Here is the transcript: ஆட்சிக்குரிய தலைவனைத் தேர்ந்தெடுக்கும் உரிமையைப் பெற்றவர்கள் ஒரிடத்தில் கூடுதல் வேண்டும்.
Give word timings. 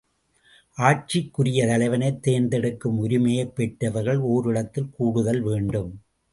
ஆட்சிக்குரிய 0.77 1.65
தலைவனைத் 1.67 2.23
தேர்ந்தெடுக்கும் 2.23 2.97
உரிமையைப் 2.97 3.55
பெற்றவர்கள் 3.55 4.17
ஒரிடத்தில் 4.17 4.89
கூடுதல் 4.89 5.41
வேண்டும். 5.41 6.01